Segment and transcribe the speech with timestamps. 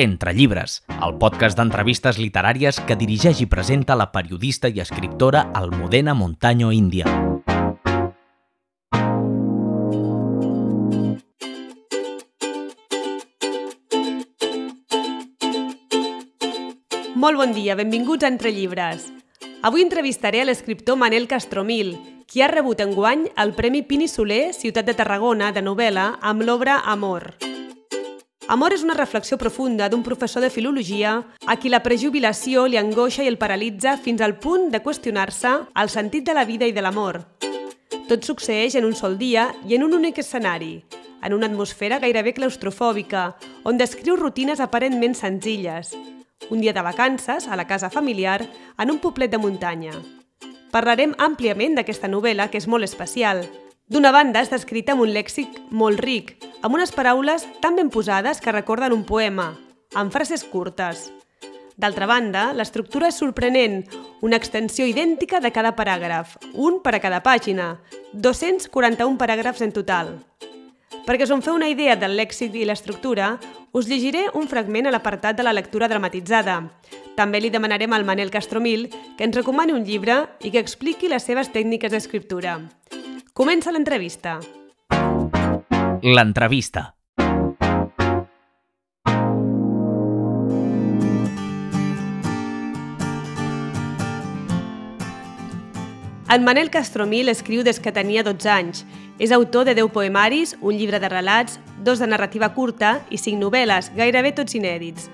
[0.00, 6.14] Entre llibres, el podcast d'entrevistes literàries que dirigeix i presenta la periodista i escriptora Almudena
[6.16, 7.04] Montaño Índia.
[17.12, 19.10] Molt bon dia, benvinguts a Entre Llibres.
[19.60, 21.92] Avui entrevistaré a l'escriptor Manel Castromil,
[22.24, 26.80] qui ha rebut enguany el Premi Pini Soler Ciutat de Tarragona de novel·la amb l'obra
[26.88, 27.34] Amor.
[27.36, 27.59] Amor
[28.50, 33.28] és una reflexió profunda d'un professor de filologia a qui la prejubilació li angoixa i
[33.28, 37.20] el paralitza fins al punt de qüestionar-se el sentit de la vida i de l'amor.
[38.08, 40.82] Tot succeeix en un sol dia i en un únic escenari,
[41.22, 45.94] en una atmosfera gairebé claustrofòbica, on descriu rutines aparentment senzilles.
[46.50, 48.42] Un dia de vacances, a la casa familiar,
[48.78, 49.94] en un poblet de muntanya.
[50.72, 53.44] Parlarem àmpliament d'aquesta novel·la, que és molt especial,
[53.90, 58.38] D'una banda, està escrita amb un lèxic molt ric, amb unes paraules tan ben posades
[58.38, 59.48] que recorden un poema,
[59.98, 61.08] amb frases curtes.
[61.74, 63.80] D'altra banda, l'estructura és sorprenent,
[64.22, 67.80] una extensió idèntica de cada paràgraf, un per a cada pàgina,
[68.12, 70.14] 241 paràgrafs en total.
[71.02, 73.32] Perquè us en feu una idea del lèxic i l'estructura,
[73.74, 76.60] us llegiré un fragment a l'apartat de la lectura dramatitzada.
[77.18, 78.86] També li demanarem al Manel Castromil
[79.18, 82.60] que ens recomani un llibre i que expliqui les seves tècniques d'escriptura.
[83.32, 84.40] Comença l'entrevista.
[86.02, 86.96] L'entrevista.
[96.28, 98.82] En Manel Castromil escriu des que tenia 12 anys.
[99.22, 103.38] És autor de 10 poemaris, un llibre de relats, dos de narrativa curta i cinc
[103.38, 105.06] novel·les, gairebé tots inèdits.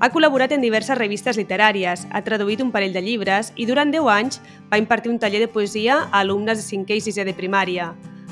[0.00, 4.06] Ha col·laborat en diverses revistes literàries, ha traduït un parell de llibres i durant 10
[4.08, 4.38] anys
[4.70, 7.90] va impartir un taller de poesia a alumnes de 5è i 6è de primària.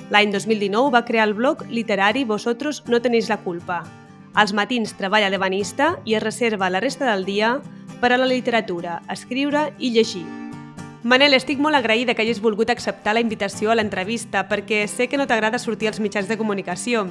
[0.08, 3.82] L'any 2019 va crear el blog literari Vosotros no tenéis la culpa.
[4.32, 7.58] Als matins treballa de banista i es reserva la resta del dia
[8.00, 10.24] per a la literatura, escriure i llegir.
[11.04, 15.20] Manel, estic molt agraïda que hagis volgut acceptar la invitació a l'entrevista perquè sé que
[15.20, 17.10] no t'agrada sortir als mitjans de comunicació.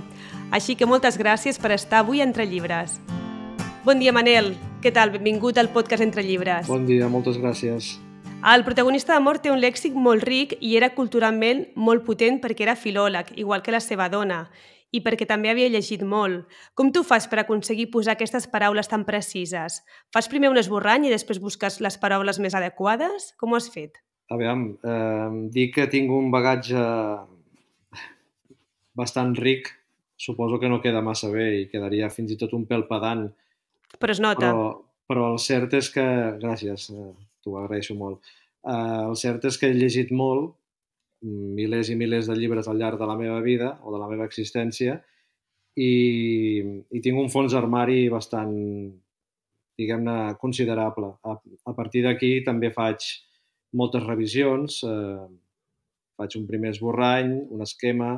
[0.50, 2.98] Així que moltes gràcies per estar avui entre llibres.
[3.88, 4.50] Bon dia, Manel.
[4.84, 5.14] Què tal?
[5.14, 6.66] Benvingut al podcast Entre Llibres.
[6.68, 7.94] Bon dia, moltes gràcies.
[8.52, 12.76] El protagonista d'Amor té un lèxic molt ric i era culturalment molt potent perquè era
[12.76, 14.42] filòleg, igual que la seva dona,
[14.92, 16.52] i perquè també havia llegit molt.
[16.76, 19.80] Com tu fas per aconseguir posar aquestes paraules tan precises?
[20.12, 23.32] Fas primer un esborrany i després busques les paraules més adequades?
[23.40, 24.04] Com ho has fet?
[24.28, 26.86] A veure, eh, dic que tinc un bagatge
[29.00, 29.72] bastant ric,
[30.20, 33.30] suposo que no queda massa bé i quedaria fins i tot un pèl pedant.
[33.96, 34.52] Però es nota.
[34.52, 34.68] Però,
[35.08, 36.06] però el cert és que...
[36.42, 37.12] Gràcies, eh,
[37.44, 38.20] t'ho agraeixo molt.
[38.68, 40.56] Eh, el cert és que he llegit molt,
[41.58, 44.28] milers i milers de llibres al llarg de la meva vida o de la meva
[44.30, 45.00] existència
[45.78, 46.62] i,
[46.94, 48.54] i tinc un fons armari bastant,
[49.78, 51.16] diguem-ne, considerable.
[51.26, 53.08] A, a partir d'aquí també faig
[53.78, 55.28] moltes revisions, eh,
[56.18, 58.16] faig un primer esborrany, un esquema,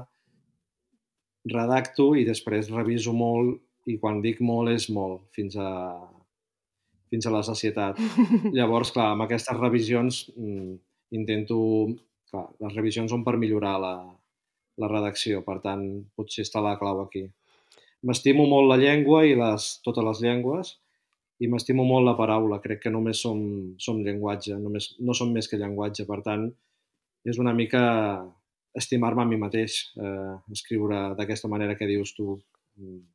[1.49, 5.69] redacto i després reviso molt i quan dic molt és molt, fins a,
[7.09, 7.99] fins a la societat.
[8.57, 10.77] Llavors, clar, amb aquestes revisions mm,
[11.19, 11.59] intento...
[12.29, 13.93] Clar, les revisions són per millorar la,
[14.77, 15.81] la redacció, per tant,
[16.13, 17.23] potser està la clau aquí.
[18.05, 20.75] M'estimo molt la llengua i les, totes les llengües
[21.41, 22.59] i m'estimo molt la paraula.
[22.61, 23.41] Crec que només som,
[23.81, 26.05] som llenguatge, només, no som més que llenguatge.
[26.05, 26.45] Per tant,
[27.25, 27.81] és una mica
[28.77, 32.37] estimar-me a mi mateix, eh, escriure d'aquesta manera que dius tu,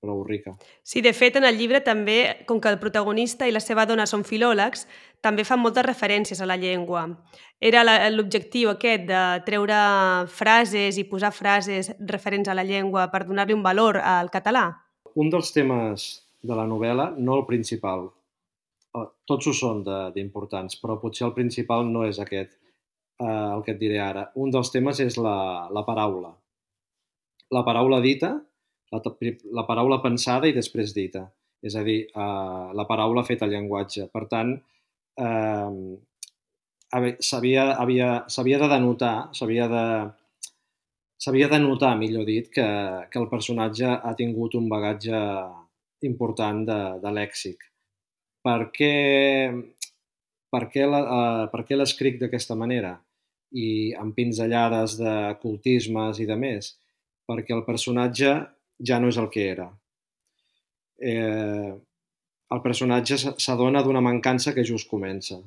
[0.00, 0.54] prou rica.
[0.82, 4.06] Sí, de fet, en el llibre també, com que el protagonista i la seva dona
[4.06, 4.86] són filòlegs,
[5.24, 7.06] també fan moltes referències a la llengua.
[7.60, 9.78] Era l'objectiu aquest de treure
[10.28, 14.66] frases i posar frases referents a la llengua per donar-li un valor al català?
[15.14, 16.10] Un dels temes
[16.44, 18.10] de la novel·la, no el principal,
[18.94, 19.82] eh, tots ho són
[20.14, 22.58] d'importants, però potser el principal no és aquest,
[23.20, 24.28] eh, el que et diré ara.
[24.36, 26.34] Un dels temes és la, la paraula.
[27.54, 28.34] La paraula dita,
[28.94, 29.02] la,
[29.60, 31.26] la paraula pensada i després dita,
[31.64, 34.08] és a dir, eh, la paraula feta al llenguatge.
[34.12, 34.54] Per tant,
[35.18, 35.70] eh,
[37.20, 39.84] s'havia havia, de denotar, s'havia de,
[41.18, 42.66] s'havia de notar, millor dit, que,
[43.10, 45.20] que el personatge ha tingut un bagatge
[46.04, 47.64] important de, de lèxic.
[48.44, 48.92] Per què,
[50.86, 52.98] la, uh, per què l'escric d'aquesta manera?
[53.54, 56.74] I amb pinzellades de cultismes i de més?
[57.24, 58.34] Perquè el personatge
[58.78, 59.68] ja no és el que era.
[60.98, 61.74] Eh,
[62.54, 65.38] el personatge s'adona d'una mancança que just comença,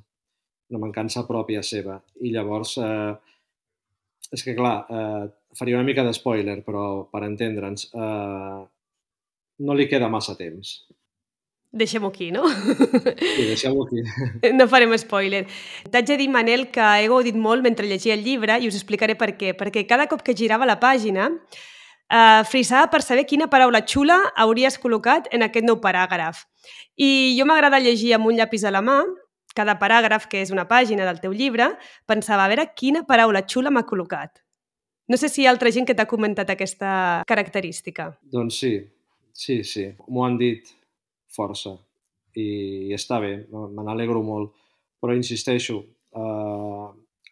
[0.70, 2.02] una mancança pròpia seva.
[2.22, 3.16] I llavors, eh,
[4.32, 8.62] és que clar, eh, faria una mica de spoiler, però per entendre'ns, eh,
[9.60, 10.86] no li queda massa temps.
[11.78, 12.48] Deixem-ho aquí, no?
[12.48, 14.02] Sí, deixem-ho aquí.
[14.58, 15.46] No farem spoiler.
[15.92, 19.18] T'haig de dir, Manel, que he gaudit molt mentre llegia el llibre i us explicaré
[19.20, 19.52] per què.
[19.58, 21.28] Perquè cada cop que girava la pàgina
[22.10, 26.46] eh, frisava per saber quina paraula xula hauries col·locat en aquest nou paràgraf.
[26.98, 29.02] I jo m'agrada llegir amb un llapis a la mà,
[29.58, 31.72] cada paràgraf, que és una pàgina del teu llibre,
[32.06, 34.44] pensava a veure quina paraula xula m'ha col·locat.
[35.08, 38.12] No sé si hi ha altra gent que t'ha comentat aquesta característica.
[38.22, 38.74] Doncs sí,
[39.32, 39.88] sí, sí.
[40.12, 40.68] M'ho han dit
[41.32, 41.78] força
[42.38, 44.52] i està bé, me n'alegro molt.
[45.02, 45.80] Però insisteixo,
[46.18, 46.88] eh,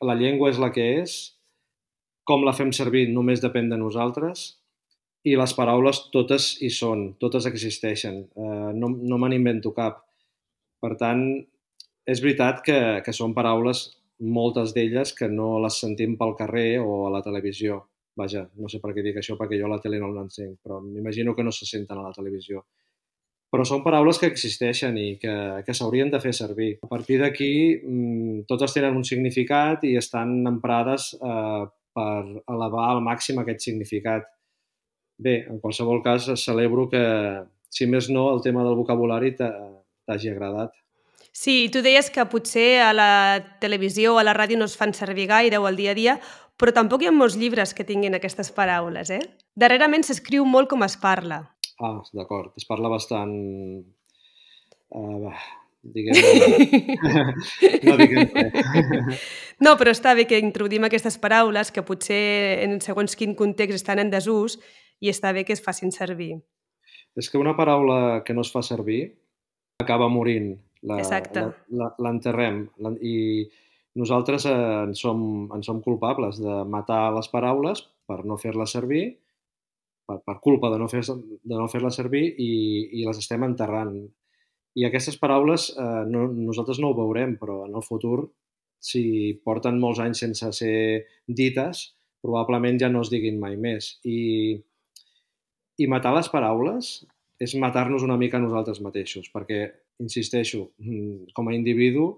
[0.07, 1.17] la llengua és la que és,
[2.25, 4.55] com la fem servir només depèn de nosaltres
[5.25, 10.03] i les paraules totes hi són, totes existeixen, eh, no, no me n'invento cap.
[10.81, 11.25] Per tant,
[12.05, 13.87] és veritat que, que són paraules,
[14.21, 17.81] moltes d'elles, que no les sentim pel carrer o a la televisió.
[18.15, 20.79] Vaja, no sé per què dic això, perquè jo a la tele no l'encenc, però
[20.79, 22.63] m'imagino que no se senten a la televisió
[23.55, 25.33] però són paraules que existeixen i que,
[25.63, 26.73] que s'haurien de fer servir.
[26.83, 31.63] A partir d'aquí, mmm, totes tenen un significat i estan emprades eh,
[31.95, 34.27] per elevar al màxim aquest significat.
[35.17, 37.03] Bé, en qualsevol cas, celebro que,
[37.71, 40.75] si més no, el tema del vocabulari t'hagi agradat.
[41.35, 43.09] Sí, tu deies que potser a la
[43.59, 46.15] televisió o a la ràdio no es fan servir gaire o al dia a dia,
[46.55, 49.19] però tampoc hi ha molts llibres que tinguin aquestes paraules, eh?
[49.55, 51.41] Darrerament s'escriu molt com es parla.
[51.83, 52.53] Ah, d'acord.
[52.55, 53.35] Es parla bastant...
[54.95, 55.31] Uh,
[55.91, 56.15] diguem
[57.87, 59.25] no diguem res.
[59.59, 63.99] No, però està bé que introduïm aquestes paraules que potser en segons quin context estan
[63.99, 64.55] en desús
[65.03, 66.35] i està bé que es facin servir.
[67.15, 69.15] És que una paraula que no es fa servir
[69.81, 70.55] acaba morint.
[70.85, 71.47] La, Exacte.
[71.97, 72.67] L'enterrem
[73.01, 73.15] i
[73.97, 75.21] nosaltres eh, en, som,
[75.55, 79.05] en som culpables de matar les paraules per no fer-les servir
[80.05, 82.51] per, per culpa de no fer-la de no fer servir i,
[83.01, 83.95] i les estem enterrant.
[84.75, 88.27] I aquestes paraules eh, no, nosaltres no ho veurem, però en el futur,
[88.83, 90.77] si porten molts anys sense ser
[91.25, 91.87] dites,
[92.21, 93.95] probablement ja no es diguin mai més.
[94.03, 94.59] I,
[95.77, 96.95] i matar les paraules
[97.41, 99.67] és matar-nos una mica nosaltres mateixos, perquè,
[99.99, 102.13] insisteixo, mm, com a individu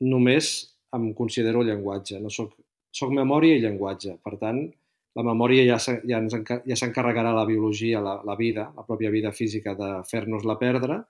[0.00, 2.54] només em considero llenguatge, no soc,
[2.90, 4.18] soc memòria i llenguatge.
[4.22, 4.62] Per tant,
[5.16, 9.32] la memòria ja, ja, ens, ja s'encarregarà la biologia, la, la vida, la pròpia vida
[9.32, 11.00] física de fer-nos-la perdre,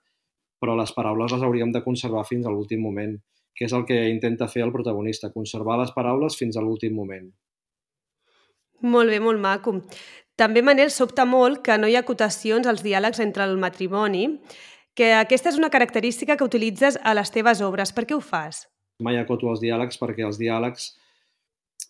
[0.61, 3.17] però les paraules les hauríem de conservar fins a l'últim moment,
[3.57, 7.27] que és el que intenta fer el protagonista, conservar les paraules fins a l'últim moment.
[8.85, 9.79] Molt bé, molt maco.
[10.37, 14.27] També, Manel, sobta molt que no hi ha acotacions als diàlegs entre el matrimoni,
[14.97, 17.93] que aquesta és una característica que utilitzes a les teves obres.
[17.93, 18.67] Per què ho fas?
[19.01, 20.91] Mai acoto els diàlegs perquè els diàlegs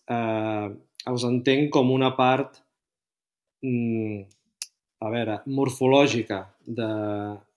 [0.08, 0.68] eh,
[1.12, 2.58] els entenc com una part,
[3.64, 4.20] mm,
[5.04, 6.88] a veure, morfològica de,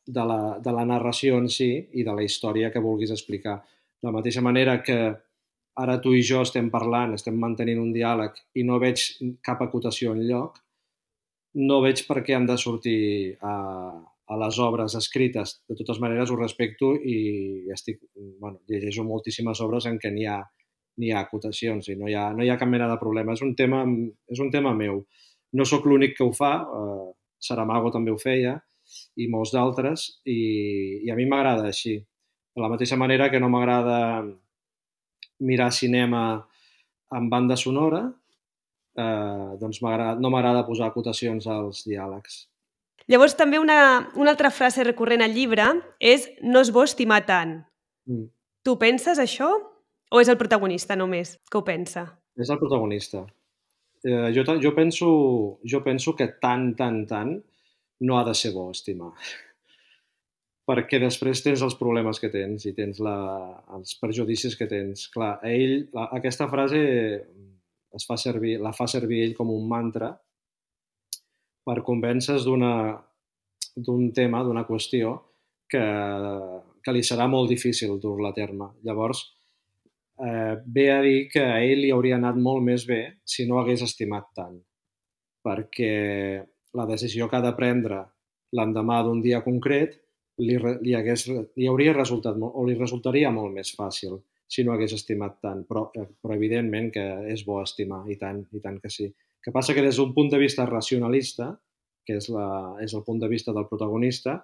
[0.05, 3.61] de, la, de la narració en si i de la història que vulguis explicar.
[4.01, 4.99] De la mateixa manera que
[5.81, 9.07] ara tu i jo estem parlant, estem mantenint un diàleg i no veig
[9.43, 10.59] cap acotació en lloc,
[11.57, 13.53] no veig per què han de sortir a,
[14.31, 15.57] a les obres escrites.
[15.67, 17.99] De totes maneres, ho respecto i estic,
[18.39, 20.41] bueno, llegeixo moltíssimes obres en què n'hi ha
[20.99, 23.33] n'hi ha acotacions i no hi ha, no hi ha cap mena de problema.
[23.33, 23.83] És un tema,
[24.31, 25.01] és un tema meu.
[25.57, 27.09] No sóc l'únic que ho fa, eh,
[27.41, 28.57] Saramago també ho feia,
[29.17, 30.39] i molts d'altres, i,
[31.05, 31.97] i a mi m'agrada així.
[32.51, 33.99] De la mateixa manera que no m'agrada
[35.47, 36.23] mirar cinema
[37.11, 38.03] amb banda sonora,
[38.97, 42.45] eh, doncs no m'agrada posar acotacions als diàlegs.
[43.11, 45.65] Llavors, també una, una altra frase recurrent al llibre
[45.99, 47.57] és no es bo estimar tant.
[48.07, 48.29] Mm.
[48.63, 49.51] Tu penses això?
[50.11, 52.05] O és el protagonista només que ho pensa?
[52.37, 53.25] És el protagonista.
[54.03, 55.07] Eh, jo, jo, penso,
[55.63, 57.35] jo penso que tant, tant, tant
[58.01, 59.13] no ha de ser bo estimar.
[60.69, 63.15] Perquè després tens els problemes que tens i tens la,
[63.75, 65.07] els perjudicis que tens.
[65.13, 66.81] Clar, ell, la, aquesta frase
[67.95, 70.11] es fa servir, la fa servir ell com un mantra
[71.65, 75.13] per convèncer d'un tema, d'una qüestió,
[75.71, 75.83] que,
[76.83, 78.71] que li serà molt difícil dur-la a terme.
[78.83, 79.21] Llavors,
[80.19, 83.59] eh, ve a dir que a ell li hauria anat molt més bé si no
[83.61, 84.57] hagués estimat tant,
[85.45, 85.93] perquè
[86.77, 88.01] la decisió que ha de prendre
[88.57, 89.95] l'endemà d'un dia concret
[90.41, 94.19] li, li, hagués, li hauria resultat molt, o li resultaria molt més fàcil
[94.51, 98.41] si no hagués estimat tant, però, eh, però evidentment que és bo estimar, i tant,
[98.51, 99.07] i tant que sí.
[99.41, 101.53] Que passa que des d'un punt de vista racionalista,
[102.05, 102.47] que és, la,
[102.83, 104.41] és el punt de vista del protagonista,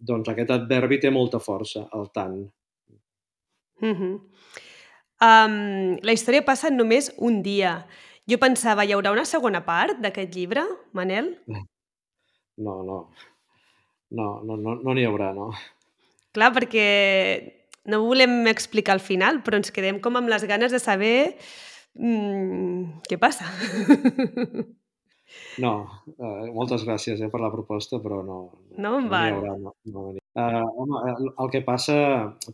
[0.00, 2.40] doncs aquest adverbi té molta força, el tant.
[3.80, 4.18] Mm -hmm.
[5.20, 7.86] Um, la història passa en només un dia.
[8.26, 11.36] Jo pensava, hi haurà una segona part d'aquest llibre, Manel?
[11.46, 13.10] No, no.
[14.10, 15.52] no n'hi no, no, no haurà, no.
[16.32, 20.80] Clar, perquè no volem explicar el final, però ens quedem com amb les ganes de
[20.82, 21.14] saber
[21.94, 23.48] mm, què passa.
[25.62, 25.72] No,
[26.18, 28.38] uh, moltes gràcies eh, per la proposta, però no,
[28.76, 29.52] no, no, no hi haurà.
[29.60, 31.96] No, no uh, home, el que passa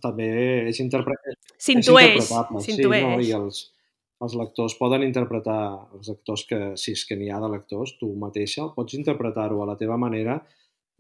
[0.02, 0.26] també
[0.68, 1.16] és, interpre...
[1.56, 2.28] s'intueix.
[2.64, 3.14] Sí, no?
[3.22, 3.62] I els,
[4.24, 5.60] els lectors poden interpretar,
[5.96, 9.70] els actors que, si és que n'hi ha de lectors, tu mateixa, pots interpretar-ho a
[9.72, 10.40] la teva manera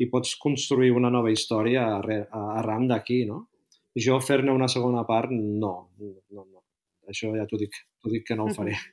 [0.00, 3.46] i pots construir una nova història arran d'aquí, no?
[3.96, 6.62] Jo fer-ne una segona part, no, no, no.
[7.08, 7.72] Això ja t'ho dic,
[8.12, 8.74] dic que no ho faré.
[8.74, 8.92] Uh -huh.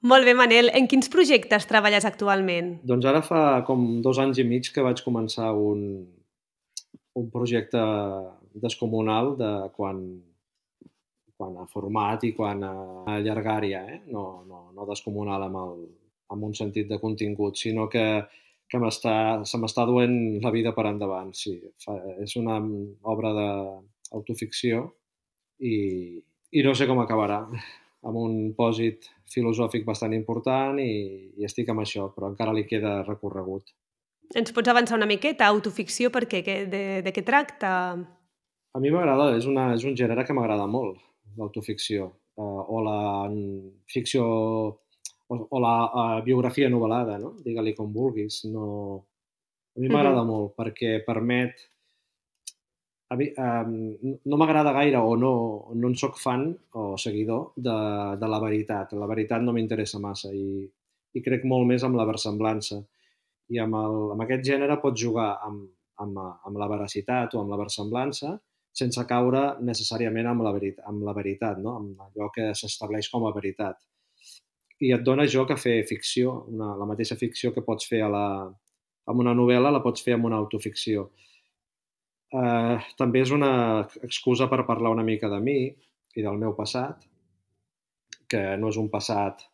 [0.00, 0.70] Molt bé, Manel.
[0.72, 2.78] En quins projectes treballes actualment?
[2.88, 6.06] Doncs ara fa com dos anys i mig que vaig començar un,
[7.20, 7.82] un projecte
[8.64, 10.00] descomunal de quan,
[11.36, 14.00] quan a format i quan a llargària, eh?
[14.06, 15.84] no, no, no descomunal amb, el,
[16.32, 18.06] amb un sentit de contingut, sinó que,
[18.70, 21.34] que se m'està duent la vida per endavant.
[21.36, 22.56] Sí, fa, és una
[23.02, 23.34] obra
[24.10, 24.84] d'autoficció
[25.58, 25.74] i,
[26.50, 27.44] i no sé com acabarà
[28.06, 33.00] amb un pòsit filosòfic bastant important i, i estic amb això, però encara li queda
[33.06, 33.70] recorregut.
[34.34, 35.48] Ens pots avançar una miqueta?
[35.50, 36.42] Autoficció, per què?
[36.70, 37.72] De, de què tracta?
[38.70, 41.00] A mi m'agrada, és, una, és un gènere que m'agrada molt,
[41.38, 42.06] l'autoficció,
[42.38, 43.00] uh, o la
[43.90, 44.26] ficció,
[45.26, 47.34] o, o la uh, biografia novel·lada, no?
[47.44, 48.44] digue-li com vulguis.
[48.50, 48.66] No...
[49.76, 50.30] A mi m'agrada mm -hmm.
[50.30, 51.60] molt perquè permet
[53.10, 55.32] um, no m'agrada gaire o no,
[55.74, 56.44] no en sóc fan
[56.78, 57.74] o seguidor de,
[58.20, 58.92] de la veritat.
[58.94, 60.62] La veritat no m'interessa massa i,
[61.14, 62.78] i crec molt més amb la versemblança.
[63.50, 65.66] I amb, el, amb aquest gènere pots jugar amb,
[65.98, 68.36] amb, amb la veracitat o amb la versemblança
[68.80, 71.74] sense caure necessàriament amb la, veritat, amb la veritat, no?
[71.80, 73.80] amb allò que s'estableix com a veritat.
[74.80, 78.12] I et dona joc a fer ficció, una, la mateixa ficció que pots fer a
[78.14, 78.26] la,
[79.10, 81.10] amb una novel·la la pots fer amb una autoficció
[82.32, 83.52] eh, també és una
[84.02, 87.06] excusa per parlar una mica de mi i del meu passat,
[88.30, 89.46] que no és un passat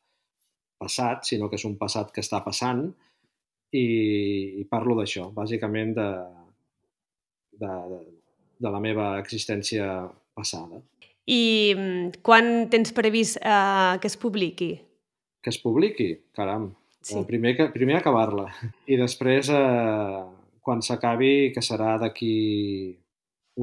[0.76, 2.82] passat, sinó que és un passat que està passant
[3.72, 3.84] i,
[4.60, 6.08] i parlo d'això, bàsicament de,
[7.56, 8.00] de, de,
[8.60, 9.88] de la meva existència
[10.36, 10.82] passada.
[11.26, 11.42] I
[11.74, 14.74] mm, quan tens previst eh, que es publiqui?
[15.42, 16.10] Que es publiqui?
[16.36, 17.18] Caram, sí.
[17.26, 18.46] primer, primer acabar-la
[18.86, 20.22] i després eh,
[20.66, 22.34] quan s'acabi, que serà d'aquí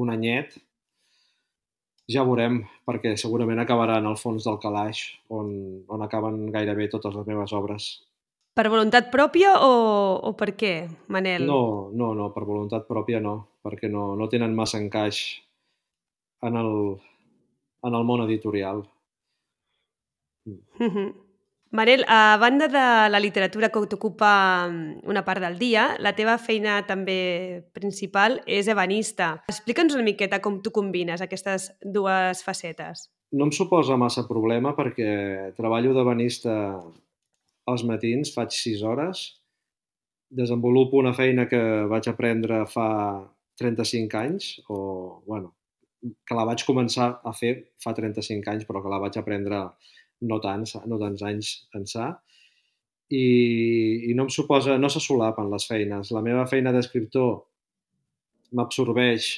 [0.00, 0.56] un anyet,
[2.08, 5.52] ja veurem, perquè segurament acabarà en el fons del calaix, on,
[5.92, 7.88] on acaben gairebé totes les meves obres.
[8.54, 9.72] Per voluntat pròpia o,
[10.22, 10.74] o per què,
[11.12, 11.44] Manel?
[11.48, 15.20] No, no, no, per voluntat pròpia no, perquè no, no tenen massa encaix
[16.46, 16.72] en el,
[17.84, 18.84] en el món editorial.
[20.46, 21.23] Mm -hmm.
[21.74, 26.36] Manel, a banda de la literatura que t'ocupa mm, una part del dia, la teva
[26.38, 29.32] feina també principal és ebanista.
[29.50, 33.08] Explica'ns una miqueta com tu combines aquestes dues facetes.
[33.34, 36.54] No em suposa massa problema perquè treballo d'ebanista
[37.66, 39.24] als matins, faig 6 hores,
[40.30, 41.58] desenvolupo una feina que
[41.90, 42.86] vaig aprendre fa
[43.58, 45.56] 35 anys, o, bueno,
[46.22, 49.64] que la vaig començar a fer fa 35 anys, però que la vaig aprendre
[50.30, 52.12] no tants, no tants anys ençà,
[53.12, 53.24] i,
[54.10, 56.12] i no em suposa, no se solapen les feines.
[56.14, 57.36] La meva feina d'escriptor
[58.54, 59.28] m'absorbeix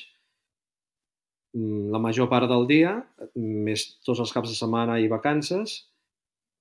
[1.56, 2.94] mm, la major part del dia,
[3.36, 5.80] més tots els caps de setmana i vacances,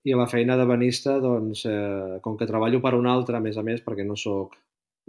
[0.05, 3.43] i a la feina de banista, doncs, eh, com que treballo per un altre, a
[3.43, 4.53] més a més, perquè no sóc,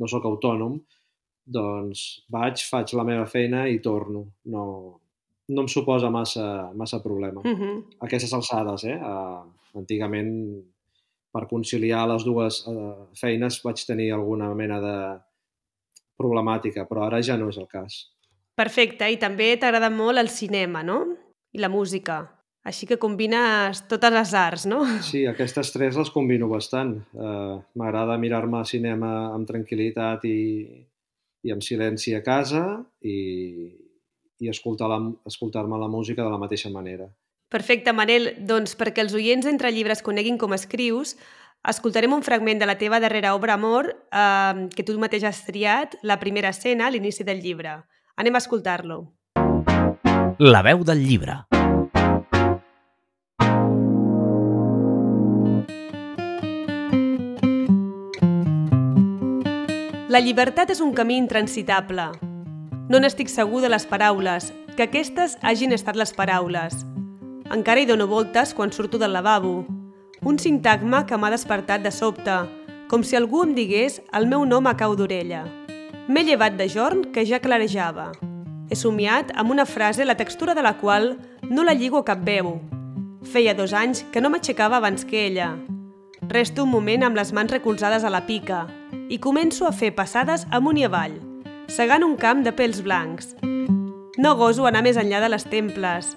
[0.01, 0.79] no sóc autònom,
[1.47, 4.25] doncs vaig, faig la meva feina i torno.
[4.53, 4.65] No,
[5.49, 7.41] no em suposa massa, massa problema.
[7.41, 7.85] Uh -huh.
[8.01, 8.97] Aquestes alçades, eh?
[8.97, 10.65] Uh, antigament,
[11.33, 15.21] per conciliar les dues uh, feines vaig tenir alguna mena de
[16.17, 18.11] problemàtica, però ara ja no és el cas.
[18.55, 21.17] Perfecte, i també t'agrada molt el cinema, no?
[21.53, 22.33] I la música.
[22.65, 24.81] Així que combines totes les arts, no?
[25.01, 26.97] Sí, aquestes tres les combino bastant.
[27.15, 30.67] Uh, M'agrada mirar-me cinema amb tranquil·litat i,
[31.45, 33.86] i amb silenci a casa i,
[34.41, 37.09] i escoltar-me escoltar la música de la mateixa manera.
[37.49, 38.35] Perfecte, Manel.
[38.43, 41.15] Doncs perquè els oients d'Entre Llibres coneguin com escrius,
[41.63, 45.97] escoltarem un fragment de la teva darrera obra, Amor, eh, que tu mateix has triat,
[46.03, 47.83] la primera escena, a l'inici del llibre.
[48.17, 49.13] Anem a escoltar-lo.
[50.39, 51.47] La veu del llibre.
[60.17, 62.07] La llibertat és un camí intransitable,
[62.89, 66.85] no n'estic segur de les paraules, que aquestes hagin estat les paraules.
[67.51, 69.65] Encara hi dono voltes quan surto del lavabo.
[70.23, 72.37] Un sintagma que m'ha despertat de sobte,
[72.91, 75.45] com si algú em digués el meu nom a cau d'orella.
[76.07, 78.13] M'he llevat de jorn que ja clarejava.
[78.71, 81.17] He somiat amb una frase la textura de la qual
[81.51, 82.61] no la lligo a cap veu.
[83.27, 85.57] Feia dos anys que no m'aixecava abans que ella.
[86.31, 88.67] Resto un moment amb les mans recolzades a la pica
[89.11, 91.19] i començo a fer passades amunt i avall,
[91.69, 93.35] segant un camp de pèls blancs.
[94.17, 96.15] No goso anar més enllà de les temples.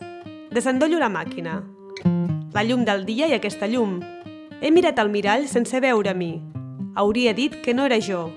[0.51, 1.59] Desendollo la màquina.
[2.53, 3.99] La llum del dia i aquesta llum.
[4.61, 6.33] He mirat al mirall sense veure mi.
[6.95, 8.27] Hauria dit que no era jo.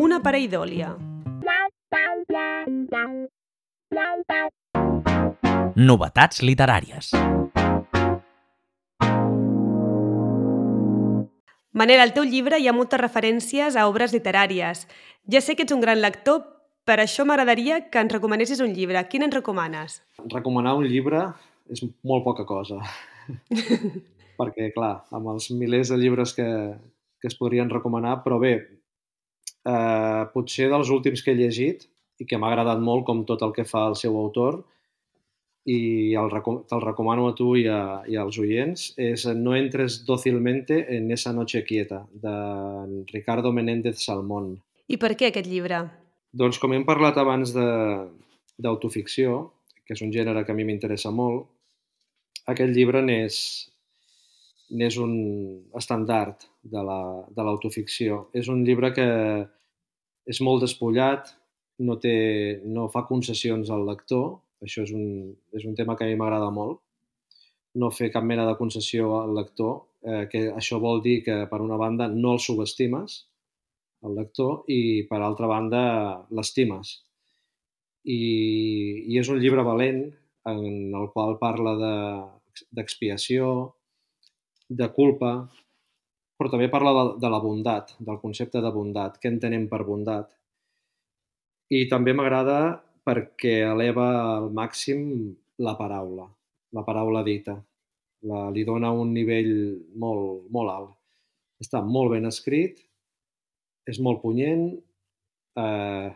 [0.00, 0.94] Una pareidòlia.
[5.76, 7.12] Novetats literàries.
[11.72, 14.86] Manel, al teu llibre hi ha moltes referències a obres literàries.
[15.30, 16.42] Ja sé que ets un gran lector,
[16.82, 19.02] per això m'agradaria que ens recomanessis un llibre.
[19.10, 20.00] Quin ens recomanes?
[20.32, 21.28] Recomanar un llibre
[21.70, 22.80] és molt poca cosa.
[24.40, 26.48] Perquè, clar, amb els milers de llibres que,
[27.22, 28.54] que es podrien recomanar, però bé,
[29.68, 31.86] eh, potser dels últims que he llegit
[32.18, 34.62] i que m'ha agradat molt com tot el que fa el seu autor,
[35.68, 36.32] i el,
[36.68, 41.32] te'l recomano a tu i, a, i als oients, és No entres dócilmente en esa
[41.32, 44.54] noche quieta, de Ricardo Menéndez Salmón.
[44.88, 45.84] I per què aquest llibre?
[46.32, 49.50] Doncs com hem parlat abans d'autoficció,
[49.84, 51.46] que és un gènere que a mi m'interessa molt,
[52.48, 53.70] aquest llibre n'és
[54.70, 55.14] n'és un
[55.74, 58.20] estandard de l'autoficció.
[58.30, 59.06] La, és un llibre que
[60.30, 61.32] és molt despullat,
[61.82, 66.10] no, té, no fa concessions al lector, això és un, és un tema que a
[66.10, 66.80] mi m'agrada molt.
[67.80, 71.60] No fer cap mena de concessió al lector, eh, que això vol dir que, per
[71.64, 73.20] una banda, no el subestimes,
[74.06, 75.82] el lector, i, per altra banda,
[76.36, 76.96] l'estimes.
[78.04, 78.20] I,
[79.12, 80.02] I és un llibre valent
[80.50, 83.50] en el qual parla d'expiació,
[84.68, 85.32] de, de culpa,
[86.40, 90.32] però també parla de, de la bondat, del concepte de bondat, què entenem per bondat.
[91.70, 95.02] I també m'agrada perquè eleva al màxim
[95.64, 96.26] la paraula,
[96.76, 97.56] la paraula dita.
[98.28, 99.52] La, li dona un nivell
[99.96, 100.94] molt, molt alt.
[101.60, 102.80] Està molt ben escrit,
[103.88, 104.66] és molt punyent,
[105.60, 106.08] eh,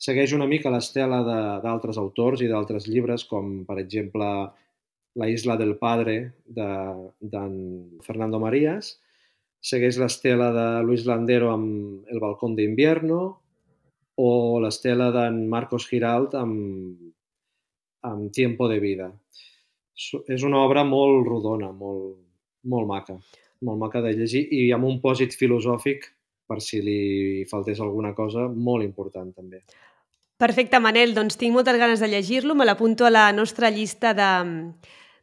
[0.00, 1.22] segueix una mica l'estela
[1.64, 4.28] d'altres autors i d'altres llibres, com per exemple
[5.14, 6.14] La isla del padre
[6.50, 7.42] d'en de,
[8.02, 8.96] Fernando Marías,
[9.62, 13.20] segueix l'estela de Luis Landero amb El balcón d'invierno,
[14.20, 16.98] o l'estela d'en Marcos Giralt amb,
[18.06, 19.10] amb Tiempo de vida.
[19.94, 22.18] És una obra molt rodona, molt,
[22.70, 23.16] molt maca,
[23.62, 26.06] molt maca de llegir i amb un pòsit filosòfic,
[26.46, 29.62] per si li faltés alguna cosa, molt important també.
[30.36, 31.14] Perfecte, Manel.
[31.14, 32.56] Doncs tinc moltes ganes de llegir-lo.
[32.58, 34.30] Me l'apunto a la nostra llista de,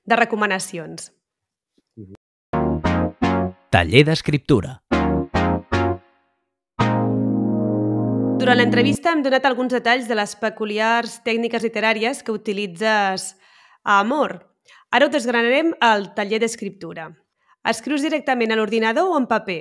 [0.08, 1.12] de recomanacions.
[3.72, 4.80] Taller d'escriptura.
[8.42, 13.26] Durant l'entrevista hem donat alguns detalls de les peculiars tècniques literàries que utilitzes
[13.86, 14.34] a Amor.
[14.90, 17.06] Ara ho desgranarem al taller d'escriptura.
[17.70, 19.60] Escrius directament a l'ordinador o en paper?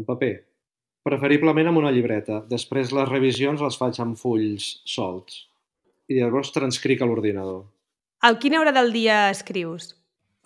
[0.00, 0.32] En paper.
[1.04, 2.40] Preferiblement amb una llibreta.
[2.48, 5.42] Després les revisions les faig amb fulls solts.
[6.08, 7.66] I llavors transcric a l'ordinador.
[8.24, 9.92] A quina hora del dia escrius?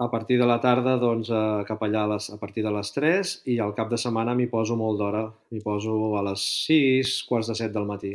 [0.00, 2.88] A partir de la tarda, doncs, eh, cap allà a, les, a partir de les
[2.94, 5.26] 3 i al cap de setmana m'hi poso molt d'hora.
[5.52, 8.14] M'hi poso a les 6, quarts de 7 del matí.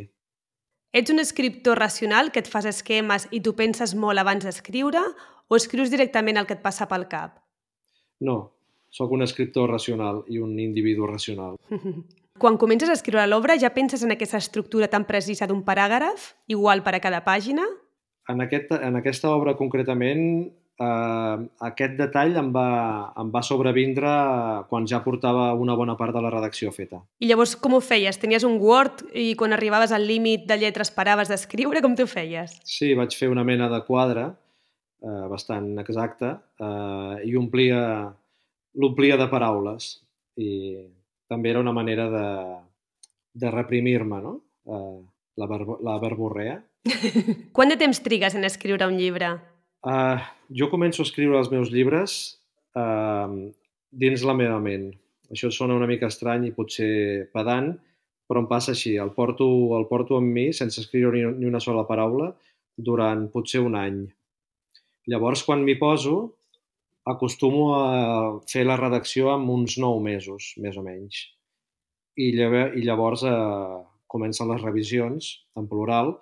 [0.96, 5.04] Ets un escriptor racional que et fas esquemes i tu penses molt abans d'escriure
[5.46, 7.38] o escrius directament el que et passa pel cap?
[8.26, 8.38] No,
[8.90, 11.62] sóc un escriptor racional i un individu racional.
[12.42, 16.82] Quan comences a escriure l'obra ja penses en aquesta estructura tan precisa d'un paràgraf, igual
[16.82, 17.70] per a cada pàgina?
[18.28, 21.38] En, aquest, en aquesta obra concretament eh,
[21.70, 22.70] aquest detall em va,
[23.22, 24.12] em va sobrevindre
[24.70, 27.02] quan ja portava una bona part de la redacció feta.
[27.20, 28.20] I llavors com ho feies?
[28.22, 31.84] Tenies un Word i quan arribaves al límit de lletres paraves d'escriure?
[31.86, 32.60] Com t'ho feies?
[32.68, 37.82] Sí, vaig fer una mena de quadre eh, bastant exacte eh, i omplia
[38.76, 39.96] l'omplia de paraules
[40.36, 40.52] i
[41.32, 42.28] també era una manera de,
[43.34, 44.38] de reprimir-me, no?
[44.68, 44.98] Eh,
[45.40, 46.60] la, verbo, la verborrea.
[47.56, 49.32] Quant de temps trigues en escriure un llibre?
[49.86, 50.18] Uh,
[50.50, 52.16] jo començo a escriure els meus llibres
[52.74, 53.30] uh,
[53.94, 54.90] dins la meva ment.
[55.30, 57.76] Això sona una mica estrany i potser pedant,
[58.26, 58.96] però em passa així.
[58.98, 62.32] El porto, el porto amb mi sense escriure ni, ni una sola paraula
[62.76, 64.02] durant potser un any.
[65.12, 66.16] Llavors, quan m'hi poso,
[67.06, 67.86] acostumo a
[68.50, 71.28] fer la redacció en uns nou mesos, més o menys.
[72.18, 73.36] I i llavors eh,
[74.10, 76.16] comencen les revisions, en plural,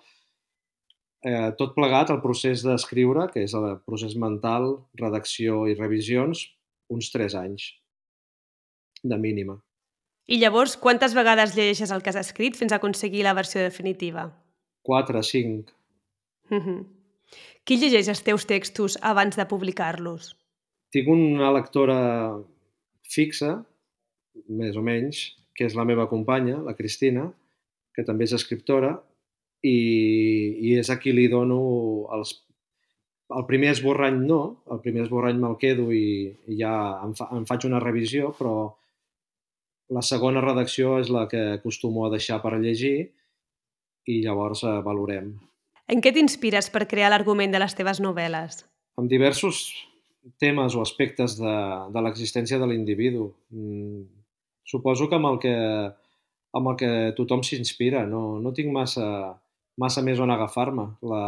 [1.24, 6.46] eh, tot plegat, el procés d'escriure, que és el procés mental, redacció i revisions,
[6.94, 7.70] uns 3 anys,
[9.04, 9.58] de mínima.
[10.28, 14.30] I llavors, quantes vegades llegeixes el que has escrit fins a aconseguir la versió definitiva?
[14.84, 15.72] Quatre, cinc.
[16.50, 16.86] Mm -hmm.
[17.66, 20.36] Qui llegeix els teus textos abans de publicar-los?
[20.92, 22.38] Tinc una lectora
[23.02, 23.66] fixa,
[24.48, 27.32] més o menys, que és la meva companya, la Cristina,
[27.94, 29.02] que també és escriptora,
[29.64, 29.78] i,
[30.68, 31.60] i és a qui li dono
[32.16, 32.40] els...
[33.34, 37.48] El primer esborrany no, el primer esborrany me'l quedo i, i ja em, fa, em
[37.50, 38.68] faig una revisió, però
[39.96, 43.10] la segona redacció és la que acostumo a deixar per llegir
[44.12, 45.32] i llavors eh, valorem.
[45.90, 48.62] En què t'inspires per crear l'argument de les teves novel·les?
[49.00, 49.64] Amb diversos
[50.40, 51.56] temes o aspectes de,
[51.92, 53.32] de l'existència de l'individu.
[53.52, 54.04] Mm,
[54.68, 55.56] suposo que amb el que,
[56.56, 58.06] amb el que tothom s'inspira.
[58.10, 59.08] No, no tinc massa,
[59.80, 60.88] massa més on agafar-me.
[61.10, 61.26] La,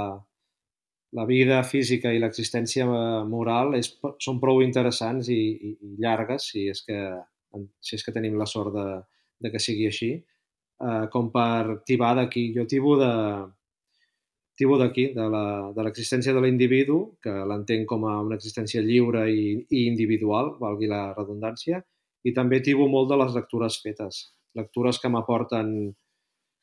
[1.16, 2.86] la vida física i l'existència
[3.30, 7.00] moral és, són prou interessants i, i, i llargues, si és que
[7.80, 8.88] si és que tenim la sort de,
[9.40, 10.10] de que sigui així,
[10.84, 12.50] eh, com per tibar d'aquí.
[12.56, 13.12] Jo tibo de,
[14.60, 19.86] tibo d'aquí, de l'existència de l'individu, que l'entenc com a una existència lliure i, i
[19.88, 21.82] individual, valgui la redundància,
[22.26, 24.26] i també tibo molt de les lectures fetes,
[24.58, 25.76] lectures que m'aporten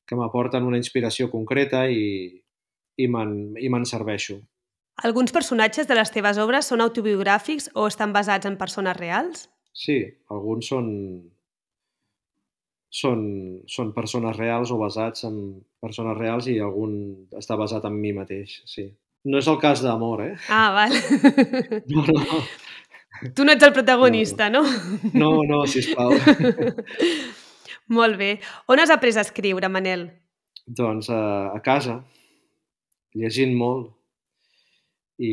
[0.06, 2.42] que m'aporten una inspiració concreta i,
[2.98, 4.40] i me'n serveixo.
[5.02, 9.46] Alguns personatges de les teves obres són autobiogràfics o estan basats en persones reals?
[9.72, 10.88] Sí, alguns són,
[12.92, 13.22] són,
[13.66, 15.38] són persones reals o basats en
[15.80, 16.98] persones reals i algun
[17.40, 18.90] està basat en mi mateix, sí.
[19.24, 20.34] No és el cas d'amor, eh?
[20.50, 20.98] Ah, val.
[21.92, 22.42] No, no.
[23.36, 24.64] Tu no ets el protagonista, no?
[25.12, 26.10] No, no, no sisplau.
[27.92, 28.36] Molt bé.
[28.72, 30.06] On has après a escriure, Manel?
[30.66, 31.98] Doncs a, a casa,
[33.18, 33.90] llegint molt.
[35.22, 35.32] I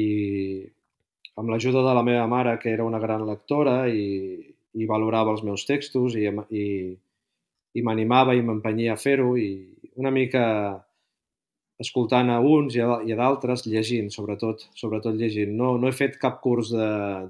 [1.39, 4.41] amb l'ajuda de la meva mare, que era una gran lectora i,
[4.75, 6.65] i valorava els meus textos i, i,
[7.73, 9.49] i m'animava i m'empenyia a fer-ho i
[10.01, 10.43] una mica
[11.79, 15.55] escoltant a uns i a, i a d'altres, llegint, sobretot, sobretot llegint.
[15.55, 16.73] No, no he fet cap curs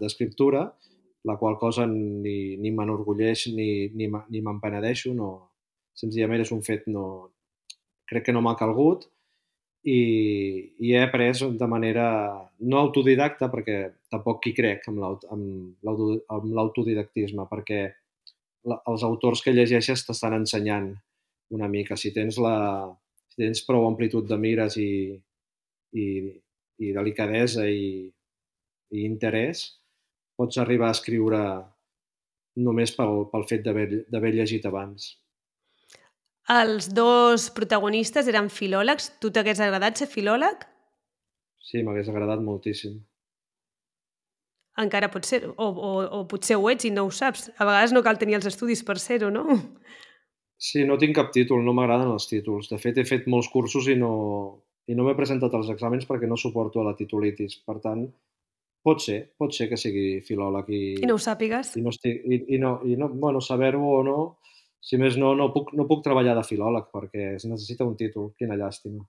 [0.01, 0.89] d'escriptura, de,
[1.27, 5.31] la qual cosa ni, ni m'enorgulleix ni, ni, ni m'empenedeixo, no.
[5.99, 7.05] Senzillament és un fet, no,
[8.07, 9.09] crec que no m'ha calgut,
[9.83, 9.99] i,
[10.79, 12.07] i he après de manera
[12.59, 13.77] no autodidacta, perquè
[14.11, 14.99] tampoc hi crec amb
[15.83, 17.81] l'autodidactisme, perquè
[18.67, 20.91] la, els autors que llegeixes t'estan ensenyant
[21.55, 21.97] una mica.
[21.97, 22.87] Si tens, la,
[23.31, 25.15] si tens prou amplitud de mires i,
[25.95, 26.05] i,
[26.79, 28.09] i delicadesa i,
[28.91, 29.78] i interès,
[30.39, 31.41] pots arribar a escriure
[32.63, 35.11] només pel, pel fet d'haver llegit abans.
[36.49, 39.11] Els dos protagonistes eren filòlegs.
[39.21, 40.63] Tu t'hagués agradat ser filòleg?
[41.61, 42.97] Sí, m'hagués agradat moltíssim.
[44.79, 47.49] Encara pot ser, o, o, o potser ho ets i no ho saps.
[47.59, 49.59] A vegades no cal tenir els estudis per ser-ho, no?
[50.59, 52.71] Sí, no tinc cap títol, no m'agraden els títols.
[52.71, 54.13] De fet, he fet molts cursos i no,
[54.89, 57.59] i no m'he presentat als exàmens perquè no suporto la titulitis.
[57.67, 58.07] Per tant,
[58.83, 60.83] pot ser, pot ser que sigui filòleg i...
[61.03, 61.73] I no ho sàpigues?
[61.79, 64.19] I no, estic, i, i no, i no bueno, saber-ho o no,
[64.79, 68.31] si més no, no puc, no puc treballar de filòleg perquè es necessita un títol.
[68.39, 69.03] Quina llàstima.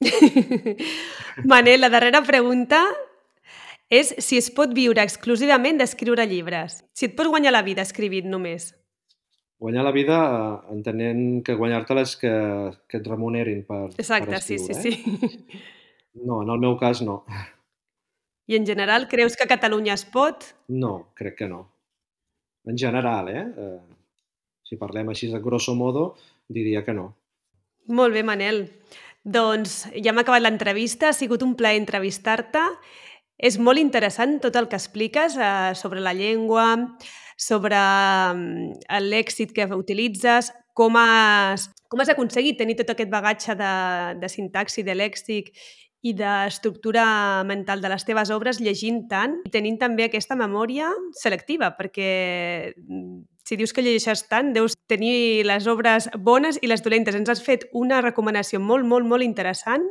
[1.50, 2.82] Manel, la darrera pregunta
[3.90, 6.80] és si es pot viure exclusivament d'escriure llibres.
[6.94, 8.72] Si et pots guanyar la vida escrivint només.
[9.60, 10.18] Guanyar la vida
[10.72, 12.34] entenent que guanyar-te-la és que,
[12.88, 14.74] que et remunerin per, Exacte, per escriure.
[14.74, 15.38] sí, sí, eh?
[15.52, 15.62] sí.
[16.26, 17.20] No, en el meu cas no.
[18.50, 20.42] I en general, creus que Catalunya es pot?
[20.74, 21.60] No, crec que no.
[22.66, 23.46] En general, eh?
[23.46, 23.78] eh
[24.66, 26.14] si parlem així de grosso modo,
[26.46, 27.08] diria que no.
[27.90, 28.60] Molt bé, Manel.
[29.22, 32.62] Doncs ja hem acabat l'entrevista, ha sigut un plaer entrevistar-te.
[33.38, 36.68] És molt interessant tot el que expliques eh, sobre la llengua,
[37.34, 43.74] sobre mm, l'èxit que utilitzes, com has, com has aconseguit tenir tot aquest bagatge de,
[44.22, 45.50] de sintaxi, de lèxic
[46.00, 47.04] i d'estructura
[47.44, 53.18] mental de les teves obres llegint tant i tenint també aquesta memòria selectiva, perquè mm,
[53.44, 57.16] si dius que llegeixes tant, deus tenir les obres bones i les dolentes.
[57.18, 59.84] Ens has fet una recomanació molt, molt, molt interessant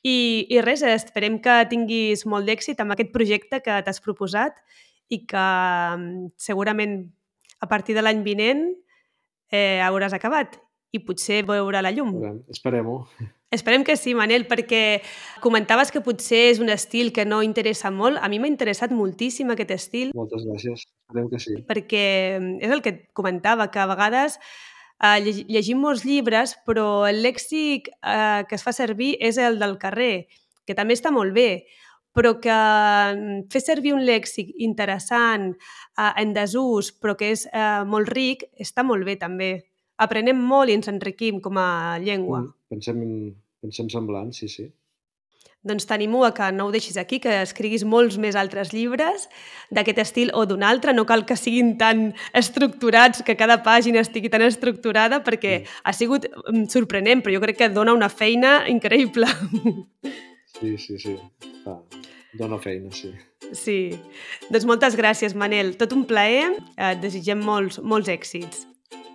[0.00, 4.56] i, i res, esperem que tinguis molt d'èxit amb aquest projecte que t'has proposat
[5.12, 5.46] i que
[5.98, 7.02] mm, segurament
[7.60, 8.70] a partir de l'any vinent
[9.52, 10.56] eh, hauràs acabat
[10.92, 12.16] i potser veure la llum.
[12.50, 13.04] Esperem-ho.
[13.50, 15.02] Esperem que sí, Manel, perquè
[15.42, 18.20] comentaves que potser és un estil que no interessa molt.
[18.22, 20.12] A mi m'ha interessat moltíssim aquest estil.
[20.14, 21.56] Moltes gràcies, esperem que sí.
[21.66, 22.04] Perquè
[22.38, 25.18] mm, és el que et comentava, que a vegades eh,
[25.50, 30.28] llegim molts llibres, però el lèxic eh, que es fa servir és el del carrer,
[30.66, 31.64] que també està molt bé,
[32.14, 35.50] però que mm, fer servir un lèxic interessant,
[35.98, 39.50] eh, en desús, però que és eh, molt ric, està molt bé també.
[40.00, 42.44] Aprenem molt i ens enriquim com a llengua.
[42.46, 43.00] Mm, pensem,
[43.60, 44.70] pensem semblant, sí, sí.
[45.60, 49.26] Doncs t'animo a que no ho deixis aquí, que escriguis molts més altres llibres
[49.68, 50.94] d'aquest estil o d'un altre.
[50.96, 55.74] No cal que siguin tan estructurats, que cada pàgina estigui tan estructurada, perquè sí.
[55.84, 59.28] ha sigut mm, sorprenent, però jo crec que dona una feina increïble.
[60.60, 61.14] Sí, sí, sí.
[61.68, 61.78] Ah,
[62.36, 63.12] dona feina, sí.
[63.56, 63.78] Sí.
[64.48, 65.74] Doncs moltes gràcies, Manel.
[65.80, 66.50] Tot un plaer.
[66.76, 68.66] Et desitgem molts, molts èxits.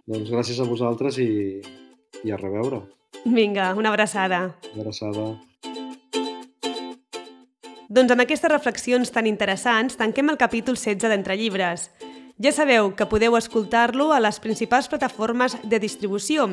[0.06, 1.62] Doncs gràcies a vosaltres i,
[2.22, 2.84] i a reveure.
[3.26, 4.56] Vinga, una abraçada.
[4.74, 5.24] Una abraçada.
[7.90, 11.90] Doncs amb aquestes reflexions tan interessants tanquem el capítol 16 d'Entre Llibres.
[12.38, 16.50] Ja sabeu que podeu escoltar-lo a les principals plataformes de distribució,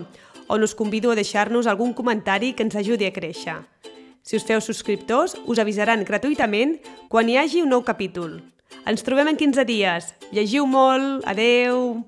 [0.48, 3.58] on us convido a deixar-nos algun comentari que ens ajudi a créixer.
[4.22, 6.78] Si us feu subscriptors, us avisaran gratuïtament
[7.10, 8.38] quan hi hagi un nou capítol.
[8.86, 10.14] Ens trobem en 15 dies.
[10.32, 11.26] Llegiu molt.
[11.28, 12.00] Adeu!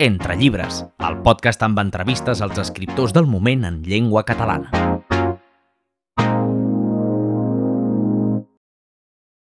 [0.00, 4.99] Entre llibres, el podcast amb entrevistes als escriptors del moment en llengua catalana.